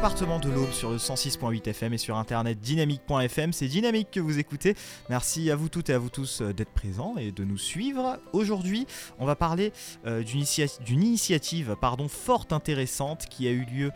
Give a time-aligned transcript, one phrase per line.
[0.00, 3.52] département de l'Aube sur le 106.8 FM et sur internet dynamique.fm.
[3.52, 4.74] C'est Dynamique que vous écoutez.
[5.10, 8.18] Merci à vous toutes et à vous tous euh, d'être présents et de nous suivre.
[8.32, 8.86] Aujourd'hui,
[9.18, 9.74] on va parler
[10.06, 13.90] euh, d'une initiative pardon, fort intéressante qui a eu lieu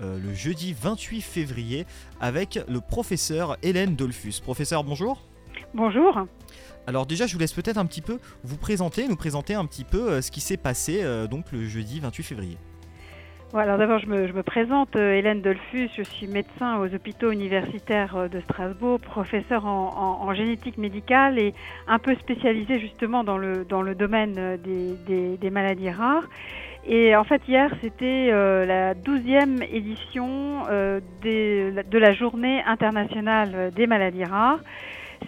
[0.00, 1.86] euh, le jeudi 28 février
[2.20, 4.34] avec le professeur Hélène Dolphus.
[4.40, 5.26] Professeur, bonjour.
[5.74, 6.20] Bonjour.
[6.86, 9.82] Alors déjà, je vous laisse peut-être un petit peu vous présenter, nous présenter un petit
[9.82, 12.58] peu ce qui s'est passé donc le jeudi 28 février
[13.54, 18.28] alors d'abord, je me, présente, euh, Hélène Dolphus, je suis médecin aux hôpitaux universitaires euh,
[18.28, 21.54] de Strasbourg, professeur en, génétique médicale et
[21.86, 24.56] un peu spécialisée justement dans le, dans le domaine euh,
[25.38, 26.28] des, maladies rares.
[26.86, 34.60] Et en fait, hier, c'était la douzième édition de la Journée internationale des maladies rares.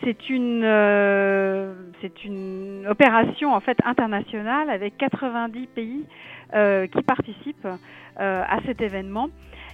[0.03, 0.63] C'est une,
[2.01, 6.05] c'est une opération en fait internationale avec 90 pays
[6.53, 7.69] qui participent
[8.21, 9.31] euh, à cet événement.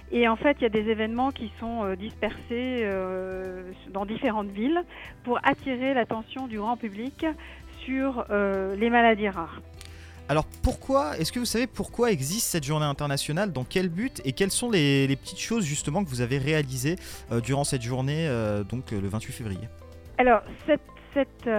[0.09, 2.37] Et en fait, il y a des événements qui sont euh, dispersés
[2.83, 4.83] euh, dans différentes villes
[5.25, 7.25] pour attirer l'attention du grand public
[7.83, 9.61] sur les maladies rares.
[10.27, 14.21] Alors pourquoi, est-ce que vous savez pourquoi existe cette journée internationale, dans quel but?
[14.25, 16.97] Et quelles sont les, petites choses justement que vous avez réalisées
[17.45, 18.29] durant cette journée,
[18.69, 19.69] donc le 28 février?
[20.17, 20.81] Alors cette,
[21.13, 21.49] cette,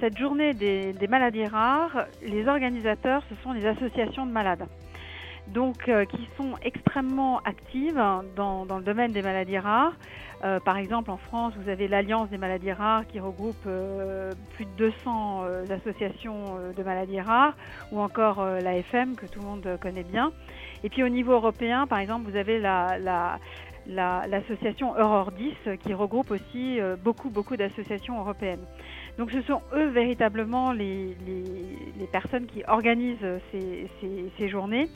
[0.00, 4.66] cette journée des, maladies rares, les organisateurs, ce sont les associations de malades
[5.52, 8.00] donc euh, qui sont extrêmement actives
[8.36, 9.94] dans, le domaine des maladies rares.
[10.42, 14.64] Euh, par exemple, en France, vous avez l'Alliance des maladies rares qui regroupe euh, plus
[14.64, 17.54] de 200 associations de maladies rares,
[17.92, 20.32] ou encore l'AFM que tout le monde connaît bien.
[20.82, 22.58] Et puis au niveau européen, par exemple, vous avez
[23.86, 28.64] l'association Euror 10 qui regroupe aussi beaucoup, beaucoup d'associations européennes.
[29.18, 31.16] Donc ce sont eux véritablement les,
[32.12, 33.18] personnes qui organisent
[33.52, 34.88] ces journées.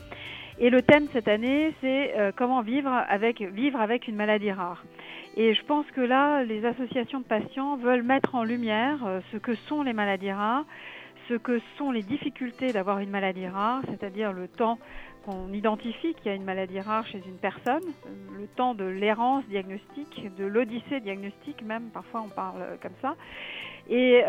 [0.59, 4.85] Et le thème cette année, c'est euh, comment vivre avec, vivre avec une maladie rare.
[5.37, 9.37] Et je pense que là, les associations de patients veulent mettre en lumière euh, ce
[9.37, 10.65] que sont les maladies rares,
[11.29, 14.79] ce que sont les difficultés d'avoir une maladie rare, c'est-à-dire le temps
[15.25, 18.85] qu'on identifie qu'il y a une maladie rare chez une personne, euh, le temps de
[18.85, 23.17] l'errance diagnostique, de l'odyssée diagnostique même, parfois on parle comme ça.
[23.89, 24.23] Et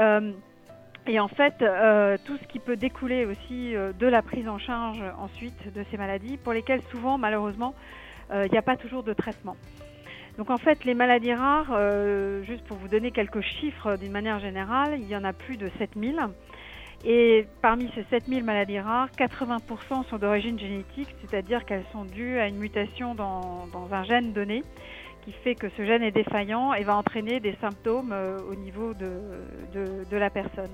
[1.07, 4.57] et en fait, euh, tout ce qui peut découler aussi euh, de la prise en
[4.57, 7.75] charge ensuite de ces maladies, pour lesquelles souvent, malheureusement,
[8.31, 9.55] euh, il n'y a pas toujours de traitement.
[10.39, 11.73] Donc en fait, les maladies rares,
[12.43, 15.69] juste pour vous donner quelques chiffres d'une manière générale, il y en a plus de
[15.77, 16.19] 7000.
[17.07, 22.47] Et parmi ces 7000 maladies rares, 80% sont d'origine génétique, c'est-à-dire qu'elles sont dues à
[22.47, 24.63] une mutation dans, un gène donné
[25.23, 28.93] qui fait que ce gène est défaillant et va entraîner des symptômes euh, au niveau
[28.93, 29.21] de,
[29.73, 30.69] de, la personne.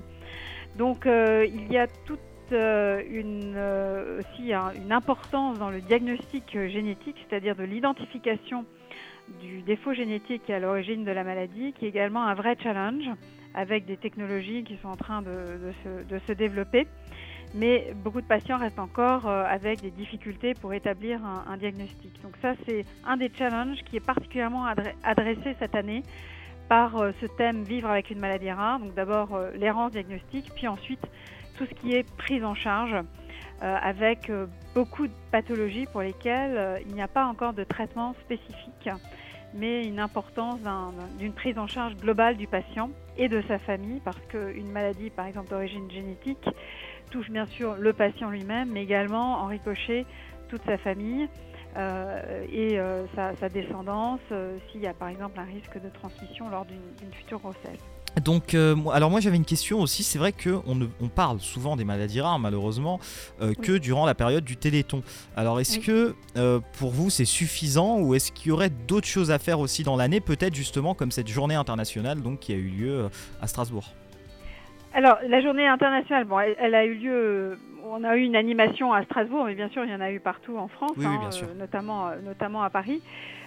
[0.76, 2.20] Donc euh, il y a toute
[2.52, 3.58] euh, une,
[4.18, 8.64] aussi une importance dans le diagnostic génétique, c'est-à-dire de l'identification
[9.40, 13.08] du défaut génétique à l'origine de la maladie, qui est également un vrai challenge
[13.54, 16.86] avec des technologies qui sont en train de, se, de se développer
[17.54, 22.20] mais beaucoup de patients restent encore euh, avec des difficultés pour établir un, diagnostic.
[22.22, 24.66] Donc ça, c'est un des challenges qui est particulièrement
[25.02, 26.02] adressé cette année
[26.68, 28.78] par euh, ce thème vivre avec une maladie rare.
[28.78, 31.04] Donc d'abord euh, l'errance diagnostique, puis ensuite
[31.56, 32.96] tout ce qui est prise en charge
[33.60, 34.32] avec
[34.74, 38.88] beaucoup de pathologies pour lesquelles il n'y a pas encore de traitement spécifique,
[39.54, 40.60] mais une importance
[41.18, 45.26] d'une prise en charge globale du patient et de sa famille, parce qu'une maladie, par
[45.26, 46.48] exemple d'origine génétique,
[47.10, 50.06] touche bien sûr le patient lui-même, mais également en ricochet
[50.48, 51.28] toute sa famille.
[51.74, 56.50] Euh, et euh, sa, descendance euh, s'il y a par exemple un risque de transmission
[56.50, 57.80] lors d'une future grossesse.
[58.22, 60.02] Donc, alors moi j'avais une question aussi.
[60.02, 63.00] C'est vrai qu'on on parle souvent des maladies rares, malheureusement,
[63.62, 65.02] que durant la période du Téléthon.
[65.36, 66.14] Alors, est-ce que
[66.78, 69.96] pour vous c'est suffisant ou est-ce qu'il y aurait d'autres choses à faire aussi dans
[69.96, 73.08] l'année, peut-être justement comme cette journée internationale donc qui a eu lieu
[73.40, 73.94] à Strasbourg?
[74.94, 77.58] Alors, la journée internationale, bon, elle, a eu lieu.
[77.84, 80.20] On a eu une animation à Strasbourg, mais bien sûr, il y en a eu
[80.20, 83.02] partout en France, hein, euh, notamment, euh, notamment à Paris.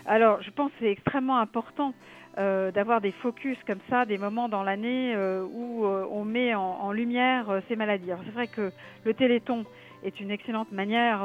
[0.06, 1.94] Alors, je pense que c'est extrêmement important
[2.38, 7.62] euh, d'avoir des focus comme ça, des moments dans l'année où on met en, lumière
[7.68, 8.12] ces maladies.
[8.26, 8.72] c'est vrai que
[9.04, 9.66] le Téléthon
[10.04, 11.22] est une excellente manière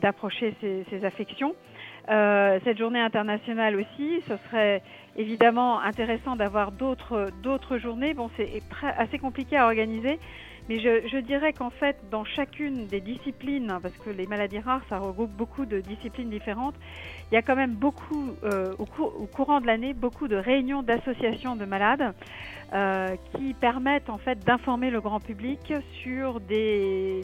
[0.00, 1.54] d'approcher de, ces, ces, affections.
[2.08, 4.82] cette journée internationale aussi, ce serait
[5.16, 8.14] évidemment intéressant d'avoir d'autres journées.
[8.14, 8.62] Bon, c'est
[8.96, 10.18] assez compliqué à organiser,
[10.68, 14.98] mais je, dirais qu'en fait, dans chacune des disciplines, parce que les maladies rares, ça
[14.98, 16.74] regroupe beaucoup de disciplines différentes,
[17.30, 20.82] il y a quand même beaucoup, euh, au, au, courant de l'année, beaucoup de réunions
[20.82, 22.14] d'associations de malades
[22.72, 25.72] euh, qui permettent en fait d'informer le grand public
[26.02, 27.22] sur des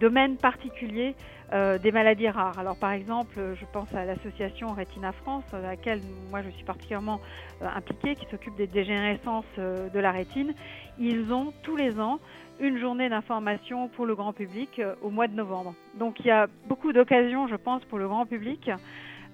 [0.00, 1.14] domaines particuliers
[1.52, 2.58] euh, des maladies rares.
[2.58, 6.00] Alors par exemple, je pense à l'association Rétina France, à laquelle
[6.30, 7.20] moi je suis particulièrement
[7.62, 10.54] euh, impliquée, qui s'occupe des dégénérescences euh, de la rétine.
[10.98, 12.18] Ils ont tous les ans
[12.58, 15.74] une journée d'information pour le grand public au mois de novembre.
[15.94, 18.70] Donc il y a beaucoup d'occasions, je pense, pour le grand public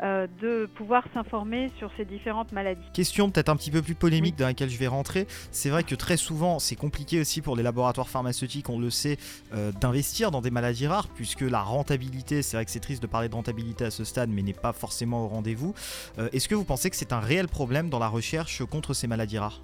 [0.02, 2.82] euh, de pouvoir s'informer sur ces différentes maladies.
[2.93, 5.28] Question peut-être un petit peu plus polémique dans laquelle je vais rentrer.
[5.52, 9.16] C'est vrai que très souvent, c'est compliqué aussi pour les laboratoires pharmaceutiques, on le sait,
[9.54, 13.06] euh, d'investir dans des maladies rares, puisque la rentabilité, c'est vrai que c'est triste de
[13.06, 15.72] parler de rentabilité à ce stade, mais n'est pas forcément au rendez-vous.
[16.19, 19.06] Euh, est-ce que vous pensez que c'est un réel problème dans la recherche contre ces
[19.06, 19.60] maladies rares?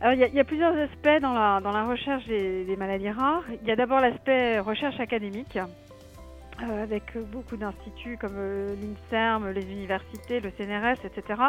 [0.00, 3.44] Alors, il y, a plusieurs aspects dans la, dans la recherche des maladies rares.
[3.62, 5.56] Il y a d'abord l'aspect recherche académique.
[6.62, 11.40] Euh, avec beaucoup d'instituts comme euh, l'INSERM, les universités, le CNRS, etc.,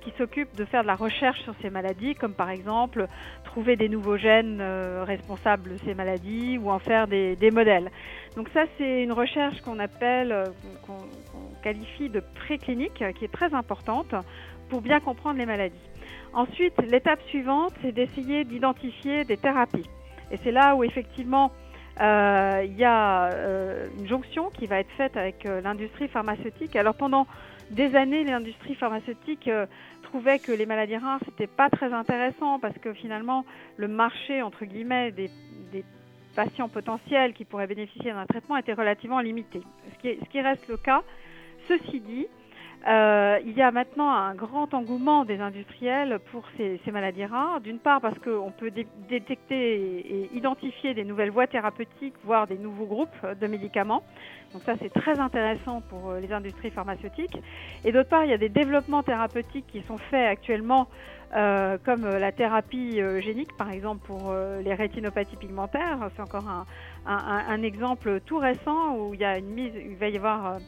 [0.00, 3.06] qui s'occupent de faire de la recherche sur ces maladies, comme par exemple
[3.44, 7.90] trouver des nouveaux gènes euh, responsables de ces maladies ou en faire des, modèles.
[8.36, 10.44] Donc ça, c'est une recherche qu'on appelle,
[10.84, 10.98] qu'on
[11.62, 14.14] qualifie de préclinique, qui est très importante
[14.70, 15.76] pour bien comprendre les maladies.
[16.32, 19.88] Ensuite, l'étape suivante, c'est d'essayer d'identifier des thérapies.
[20.30, 21.52] Et c'est là où effectivement
[22.00, 26.76] il y a euh, une jonction qui va être faite avec euh, l'industrie pharmaceutique.
[26.76, 27.26] Alors pendant
[27.70, 29.50] des années, l'industrie pharmaceutique
[30.02, 33.44] trouvait que les maladies rares c'était pas très intéressant parce que finalement
[33.76, 35.30] le marché entre guillemets des,
[36.34, 39.60] patients potentiels qui pourraient bénéficier d'un traitement était relativement limité.
[40.02, 41.02] ce qui reste le cas.
[41.66, 42.28] Ceci dit,
[42.86, 47.78] euh, il y a maintenant un grand engouement des industriels pour ces, maladies rares, d'une
[47.78, 48.70] part parce qu'on peut
[49.08, 54.02] détecter et, identifier des nouvelles voies thérapeutiques, voire des nouveaux groupes de médicaments.
[54.52, 57.36] Donc ça, c'est très intéressant pour euh, les industries pharmaceutiques.
[57.84, 60.86] Et d'autre part, il y a des développements thérapeutiques qui sont faits actuellement,
[61.34, 66.08] euh, comme la thérapie génique, par exemple pour les rétinopathies pigmentaires.
[66.16, 66.44] C'est encore
[67.06, 70.58] un, exemple tout récent où il y a une mise, il va y avoir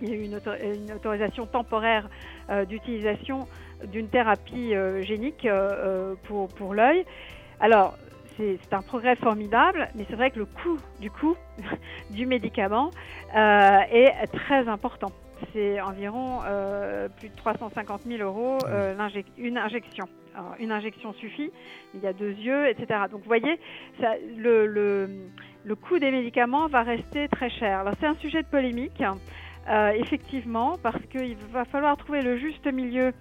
[0.00, 2.08] il y a eu une, autorisation temporaire
[2.50, 3.48] euh, d'utilisation
[3.84, 7.04] d'une thérapie euh, génique euh, pour, pour l'œil.
[7.60, 7.96] Alors,
[8.36, 11.36] c'est un progrès formidable, mais c'est vrai que le coût du coût
[12.10, 12.90] du médicament
[13.34, 15.10] est très important.
[15.54, 16.40] C'est environ
[17.18, 18.58] plus de 350 000 euros
[19.38, 20.04] une injection.
[20.58, 21.50] une injection suffit,
[21.94, 23.00] il y a deux yeux, etc.
[23.10, 23.58] Donc vous voyez,
[24.02, 25.08] ça, le, le,
[25.64, 27.80] le coût des médicaments va rester très cher.
[27.80, 29.02] Alors c'est un sujet de polémique.
[29.68, 33.12] Euh, effectivement, parce qu'il va falloir trouver le juste milieu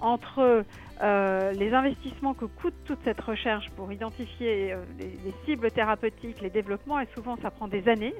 [0.00, 0.64] entre
[1.02, 6.50] euh, les investissements que coûte toute cette recherche pour identifier euh, les, cibles thérapeutiques, les
[6.50, 8.14] développements, et souvent ça prend des années,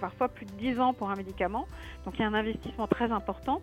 [0.00, 1.68] parfois plus de 10 ans pour un médicament,
[2.04, 3.62] donc il y a un investissement très important.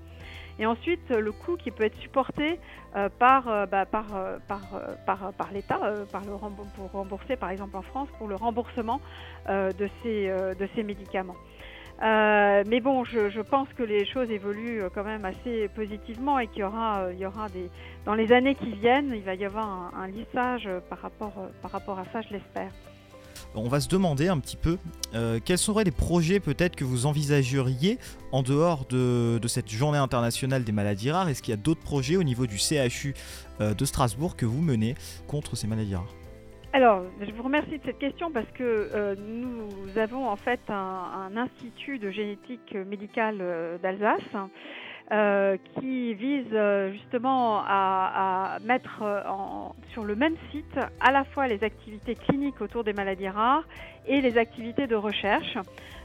[0.58, 2.60] Et ensuite, le coût qui peut être supporté
[3.18, 4.08] par, bah, par,
[4.46, 4.62] par,
[5.06, 5.80] par, par l'État,
[6.12, 6.32] par le
[6.76, 9.00] pour rembourser par exemple en France, pour le remboursement
[9.48, 11.38] de ces médicaments.
[12.60, 16.60] Euh, mais bon, je, pense que les choses évoluent quand même assez positivement et qu'il
[16.60, 17.70] y aura, euh, y aura des,
[18.06, 22.22] dans les années qui viennent, il va y avoir un, lissage par rapport, à ça,
[22.22, 22.72] je l'espère.
[23.56, 24.78] On va se demander un petit peu
[25.14, 27.98] euh, quels seraient les projets peut-être que vous envisageriez
[28.32, 31.30] en dehors de, de, cette journée internationale des maladies rares?
[31.30, 33.16] Est-ce qu'il y a d'autres projets au niveau du CHU
[33.60, 34.96] de Strasbourg que vous menez
[35.28, 36.19] contre ces maladies rares?
[36.72, 41.36] Alors, je vous remercie de cette question parce que euh, nous avons en fait un,
[41.36, 44.22] institut de génétique médicale euh, d'Alsace
[45.12, 46.56] euh, qui vise
[46.92, 49.04] justement à, mettre
[49.94, 53.64] sur le même site à la fois les activités cliniques autour des maladies rares
[54.06, 55.58] et les activités de recherche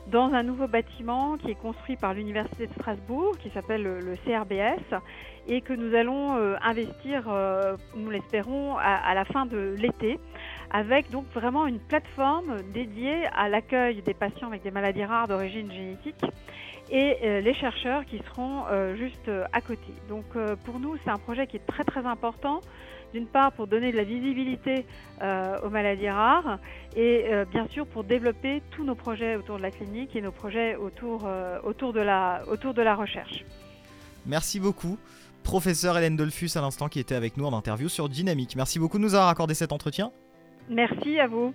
[0.07, 4.99] dans un nouveau bâtiment qui est construit par l'Université de Strasbourg, qui s'appelle le, CRBS,
[5.49, 7.25] et que nous allons investir,
[7.97, 10.19] nous l'espérons, à, la fin de l'été
[10.71, 15.71] avec donc vraiment une plateforme dédiée à l'accueil des patients avec des maladies rares d'origine
[15.71, 16.25] génétique
[16.91, 19.93] et euh, les chercheurs qui seront euh, juste euh, à côté.
[20.09, 20.25] Donc
[20.65, 22.61] pour nous, c'est un projet qui est très très important.
[23.13, 24.87] D'une part pour donner de la visibilité
[25.21, 26.59] aux maladies rares
[26.97, 30.75] et bien sûr pour développer tous nos projets autour de la clinique et nos projets
[30.75, 31.29] autour,
[31.63, 33.45] autour, de, la, autour de la recherche.
[34.27, 34.99] Merci beaucoup.
[35.45, 38.57] Professeur Hélène Dolphus à l'instant qui était avec nous en interview sur Dynamique.
[38.57, 40.11] Merci beaucoup de nous avoir accordé cet entretien.
[40.69, 41.55] Merci à vous.